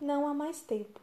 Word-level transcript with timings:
não 0.00 0.26
há 0.26 0.34
mais 0.34 0.60
tempo. 0.62 1.00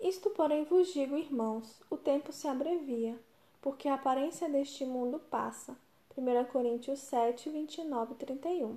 Isto, 0.00 0.30
porém, 0.30 0.64
vos 0.64 0.92
digo, 0.92 1.16
irmãos: 1.16 1.80
o 1.90 1.96
tempo 1.96 2.32
se 2.32 2.46
abrevia, 2.46 3.18
porque 3.60 3.88
a 3.88 3.94
aparência 3.94 4.48
deste 4.48 4.84
mundo 4.84 5.18
passa. 5.30 5.76
1 6.16 6.44
Coríntios 6.52 6.98
7, 7.00 7.48
29 7.48 8.12
e 8.12 8.16
31. 8.16 8.76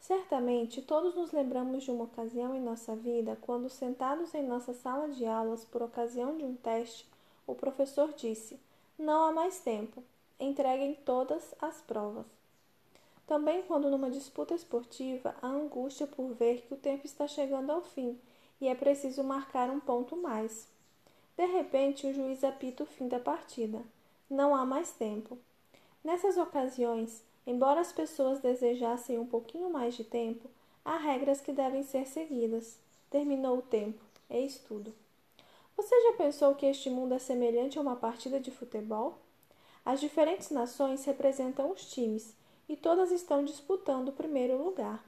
Certamente 0.00 0.82
todos 0.82 1.14
nos 1.14 1.32
lembramos 1.32 1.84
de 1.84 1.90
uma 1.90 2.04
ocasião 2.04 2.54
em 2.54 2.60
nossa 2.60 2.94
vida 2.94 3.38
quando, 3.40 3.70
sentados 3.70 4.34
em 4.34 4.42
nossa 4.42 4.74
sala 4.74 5.08
de 5.08 5.24
aulas 5.24 5.64
por 5.64 5.82
ocasião 5.82 6.36
de 6.36 6.44
um 6.44 6.54
teste, 6.54 7.08
o 7.46 7.54
professor 7.54 8.12
disse: 8.12 8.60
Não 8.98 9.24
há 9.24 9.32
mais 9.32 9.60
tempo, 9.60 10.02
entreguem 10.38 10.94
todas 11.04 11.54
as 11.60 11.80
provas. 11.80 12.26
Também, 13.26 13.62
quando 13.62 13.90
numa 13.90 14.10
disputa 14.10 14.54
esportiva, 14.54 15.34
a 15.40 15.48
angústia 15.48 16.06
por 16.06 16.34
ver 16.34 16.62
que 16.62 16.74
o 16.74 16.76
tempo 16.76 17.06
está 17.06 17.26
chegando 17.26 17.70
ao 17.70 17.80
fim 17.80 18.18
e 18.60 18.68
é 18.68 18.74
preciso 18.74 19.24
marcar 19.24 19.70
um 19.70 19.80
ponto 19.80 20.16
mais. 20.16 20.68
De 21.36 21.46
repente, 21.46 22.06
o 22.06 22.12
juiz 22.12 22.44
apita 22.44 22.82
o 22.82 22.86
fim 22.86 23.08
da 23.08 23.18
partida. 23.18 23.82
Não 24.28 24.54
há 24.54 24.64
mais 24.64 24.92
tempo. 24.92 25.38
Nessas 26.02 26.36
ocasiões, 26.36 27.22
embora 27.46 27.80
as 27.80 27.92
pessoas 27.92 28.40
desejassem 28.40 29.18
um 29.18 29.26
pouquinho 29.26 29.70
mais 29.70 29.94
de 29.94 30.04
tempo, 30.04 30.48
há 30.84 30.98
regras 30.98 31.40
que 31.40 31.52
devem 31.52 31.82
ser 31.82 32.06
seguidas. 32.06 32.78
Terminou 33.10 33.58
o 33.58 33.62
tempo. 33.62 34.00
Eis 34.28 34.58
tudo. 34.58 34.94
Você 35.76 35.94
já 36.02 36.12
pensou 36.12 36.54
que 36.54 36.66
este 36.66 36.88
mundo 36.88 37.14
é 37.14 37.18
semelhante 37.18 37.78
a 37.78 37.82
uma 37.82 37.96
partida 37.96 38.38
de 38.38 38.50
futebol? 38.50 39.18
As 39.84 40.00
diferentes 40.00 40.50
nações 40.50 41.04
representam 41.04 41.70
os 41.70 41.90
times 41.90 42.34
e 42.68 42.76
todas 42.76 43.10
estão 43.10 43.44
disputando 43.44 44.08
o 44.08 44.12
primeiro 44.12 44.62
lugar. 44.62 45.04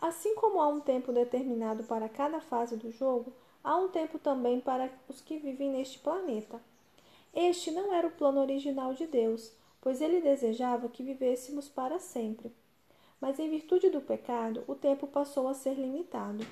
Assim 0.00 0.34
como 0.34 0.60
há 0.60 0.68
um 0.68 0.80
tempo 0.80 1.12
determinado 1.12 1.84
para 1.84 2.08
cada 2.08 2.40
fase 2.40 2.76
do 2.76 2.90
jogo, 2.90 3.32
há 3.62 3.76
um 3.76 3.88
tempo 3.88 4.18
também 4.18 4.60
para 4.60 4.90
os 5.08 5.20
que 5.20 5.38
vivem 5.38 5.70
neste 5.70 5.98
planeta. 5.98 6.60
Este 7.34 7.70
não 7.70 7.94
era 7.94 8.06
o 8.06 8.10
plano 8.10 8.40
original 8.40 8.94
de 8.94 9.06
Deus, 9.06 9.52
pois 9.80 10.00
ele 10.00 10.20
desejava 10.20 10.88
que 10.88 11.02
vivêssemos 11.02 11.68
para 11.68 11.98
sempre. 11.98 12.52
Mas 13.20 13.38
em 13.38 13.48
virtude 13.48 13.90
do 13.90 14.00
pecado, 14.00 14.64
o 14.66 14.74
tempo 14.74 15.06
passou 15.06 15.46
a 15.48 15.54
ser 15.54 15.74
limitado. 15.74 16.44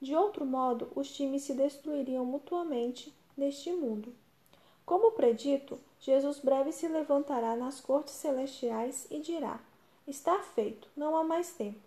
De 0.00 0.16
outro 0.16 0.44
modo, 0.44 0.90
os 0.96 1.14
times 1.14 1.42
se 1.42 1.54
destruiriam 1.54 2.24
mutuamente 2.24 3.14
neste 3.36 3.70
mundo. 3.72 4.12
Como 4.84 5.12
predito, 5.12 5.78
Jesus 6.00 6.40
breve 6.40 6.72
se 6.72 6.88
levantará 6.88 7.54
nas 7.54 7.80
cortes 7.80 8.14
celestiais 8.14 9.06
e 9.10 9.20
dirá: 9.20 9.60
Está 10.06 10.40
feito, 10.40 10.88
não 10.96 11.16
há 11.16 11.22
mais 11.22 11.52
tempo. 11.52 11.80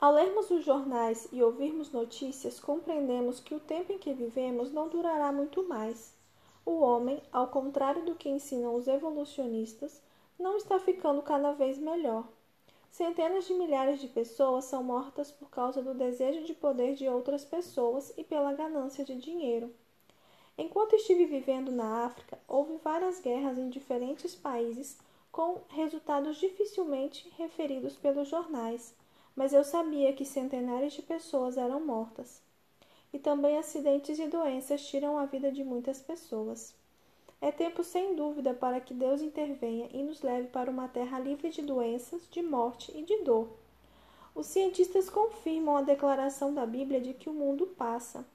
Ao 0.00 0.12
lermos 0.12 0.50
os 0.50 0.64
jornais 0.64 1.28
e 1.30 1.42
ouvirmos 1.42 1.92
notícias, 1.92 2.58
compreendemos 2.58 3.38
que 3.38 3.54
o 3.54 3.60
tempo 3.60 3.92
em 3.92 3.98
que 3.98 4.14
vivemos 4.14 4.72
não 4.72 4.88
durará 4.88 5.30
muito 5.30 5.62
mais. 5.68 6.14
O 6.64 6.80
homem, 6.80 7.22
ao 7.30 7.48
contrário 7.48 8.04
do 8.04 8.14
que 8.14 8.28
ensinam 8.28 8.74
os 8.74 8.88
evolucionistas, 8.88 10.00
não 10.38 10.56
está 10.56 10.80
ficando 10.80 11.20
cada 11.20 11.52
vez 11.52 11.78
melhor. 11.78 12.24
Centenas 12.90 13.46
de 13.46 13.54
milhares 13.54 14.00
de 14.00 14.08
pessoas 14.08 14.64
são 14.64 14.82
mortas 14.82 15.30
por 15.30 15.48
causa 15.50 15.82
do 15.82 15.94
desejo 15.94 16.44
de 16.44 16.54
poder 16.54 16.94
de 16.94 17.08
outras 17.08 17.44
pessoas 17.44 18.12
e 18.16 18.24
pela 18.24 18.52
ganância 18.52 19.04
de 19.04 19.14
dinheiro. 19.14 19.72
Enquanto 20.62 20.94
estive 20.94 21.24
vivendo 21.24 21.72
na 21.72 22.04
África, 22.04 22.38
houve 22.46 22.76
várias 22.84 23.18
guerras 23.18 23.56
em 23.56 23.70
diferentes 23.70 24.34
países 24.34 24.98
com 25.32 25.62
resultados 25.70 26.36
dificilmente 26.36 27.32
referidos 27.38 27.96
pelos 27.96 28.28
jornais, 28.28 28.94
mas 29.34 29.54
eu 29.54 29.64
sabia 29.64 30.12
que 30.12 30.22
centenares 30.22 30.92
de 30.92 31.00
pessoas 31.00 31.56
eram 31.56 31.80
mortas. 31.80 32.42
E 33.10 33.18
também 33.18 33.56
acidentes 33.56 34.18
e 34.18 34.28
doenças 34.28 34.86
tiram 34.86 35.16
a 35.16 35.24
vida 35.24 35.50
de 35.50 35.64
muitas 35.64 36.02
pessoas. 36.02 36.74
É 37.40 37.50
tempo 37.50 37.82
sem 37.82 38.14
dúvida 38.14 38.52
para 38.52 38.82
que 38.82 38.92
Deus 38.92 39.22
intervenha 39.22 39.88
e 39.90 40.02
nos 40.02 40.20
leve 40.20 40.48
para 40.48 40.70
uma 40.70 40.88
terra 40.88 41.18
livre 41.18 41.48
de 41.48 41.62
doenças, 41.62 42.28
de 42.30 42.42
morte 42.42 42.92
e 42.94 43.02
de 43.02 43.16
dor. 43.22 43.48
Os 44.34 44.44
cientistas 44.44 45.08
confirmam 45.08 45.78
a 45.78 45.82
declaração 45.82 46.52
da 46.52 46.66
Bíblia 46.66 47.00
de 47.00 47.14
que 47.14 47.30
o 47.30 47.32
mundo 47.32 47.66
passa 47.66 48.26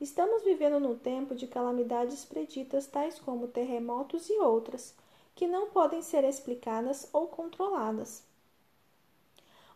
Estamos 0.00 0.42
vivendo 0.42 0.80
num 0.80 0.96
tempo 0.96 1.34
de 1.34 1.46
calamidades 1.46 2.24
preditas, 2.24 2.86
tais 2.86 3.18
como 3.18 3.46
terremotos 3.46 4.30
e 4.30 4.38
outras, 4.40 4.94
que 5.34 5.46
não 5.46 5.68
podem 5.68 6.00
ser 6.00 6.24
explicadas 6.24 7.06
ou 7.12 7.26
controladas. 7.28 8.24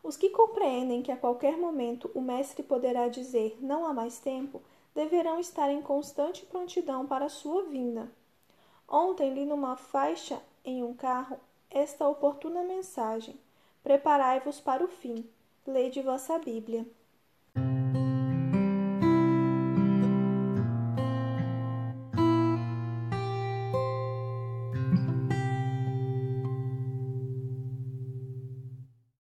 Os 0.02 0.16
que 0.16 0.30
compreendem 0.30 1.02
que 1.02 1.12
a 1.12 1.16
qualquer 1.16 1.58
momento 1.58 2.10
o 2.14 2.22
Mestre 2.22 2.62
poderá 2.62 3.06
dizer 3.08 3.58
não 3.60 3.86
há 3.86 3.92
mais 3.92 4.18
tempo, 4.18 4.62
deverão 4.94 5.38
estar 5.38 5.70
em 5.70 5.82
constante 5.82 6.46
prontidão 6.46 7.06
para 7.06 7.26
a 7.26 7.30
sua 7.30 7.64
vinda. 7.64 8.10
Ontem 8.88 9.34
li 9.34 9.44
numa 9.44 9.76
faixa 9.76 10.40
em 10.64 10.82
um 10.82 10.94
carro 10.94 11.38
esta 11.70 12.08
oportuna 12.08 12.62
mensagem: 12.62 13.38
Preparai-vos 13.82 14.58
para 14.58 14.82
o 14.82 14.88
fim. 14.88 15.28
Lei 15.66 15.90
de 15.90 16.00
vossa 16.00 16.38
Bíblia. 16.38 16.86